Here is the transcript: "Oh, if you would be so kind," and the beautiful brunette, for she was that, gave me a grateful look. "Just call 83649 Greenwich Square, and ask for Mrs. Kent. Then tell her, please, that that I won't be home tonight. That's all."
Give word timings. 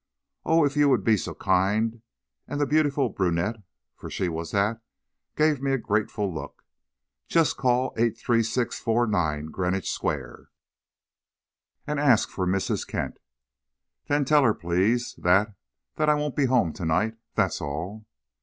"Oh, 0.47 0.65
if 0.65 0.75
you 0.75 0.89
would 0.89 1.03
be 1.03 1.15
so 1.15 1.35
kind," 1.35 2.01
and 2.47 2.59
the 2.59 2.65
beautiful 2.65 3.09
brunette, 3.09 3.57
for 3.95 4.09
she 4.09 4.29
was 4.29 4.49
that, 4.49 4.81
gave 5.35 5.61
me 5.61 5.73
a 5.73 5.77
grateful 5.77 6.33
look. 6.33 6.63
"Just 7.27 7.55
call 7.55 7.93
83649 7.97 9.51
Greenwich 9.51 9.91
Square, 9.91 10.49
and 11.85 11.99
ask 11.99 12.29
for 12.29 12.47
Mrs. 12.47 12.87
Kent. 12.87 13.19
Then 14.09 14.25
tell 14.25 14.41
her, 14.41 14.55
please, 14.55 15.13
that 15.19 15.53
that 15.97 16.09
I 16.09 16.15
won't 16.15 16.35
be 16.35 16.45
home 16.45 16.73
tonight. 16.73 17.13
That's 17.35 17.61
all." 17.61 18.07